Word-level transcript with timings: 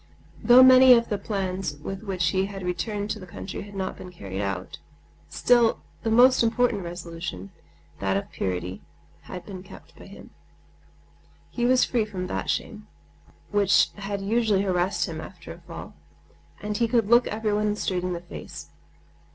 Though 0.43 0.63
many 0.63 0.93
of 0.93 1.09
the 1.09 1.19
plans 1.19 1.75
with 1.75 2.01
which 2.01 2.29
he 2.29 2.47
had 2.47 2.63
returned 2.63 3.11
to 3.11 3.19
the 3.19 3.27
country 3.27 3.61
had 3.61 3.75
not 3.75 3.95
been 3.99 4.09
carried 4.11 4.41
out, 4.41 4.79
still 5.29 5.83
his 6.03 6.11
most 6.11 6.41
important 6.41 6.81
resolution—that 6.81 8.17
of 8.17 8.31
purity—had 8.31 9.45
been 9.45 9.61
kept 9.61 9.95
by 9.95 10.07
him. 10.07 10.31
He 11.51 11.65
was 11.65 11.85
free 11.85 12.05
from 12.05 12.25
that 12.25 12.49
shame, 12.49 12.87
which 13.51 13.89
had 13.93 14.21
usually 14.23 14.63
harassed 14.63 15.05
him 15.05 15.21
after 15.21 15.53
a 15.53 15.59
fall; 15.59 15.93
and 16.63 16.75
he 16.77 16.87
could 16.87 17.07
look 17.07 17.27
everyone 17.27 17.75
straight 17.75 18.01
in 18.03 18.13
the 18.13 18.21
face. 18.21 18.71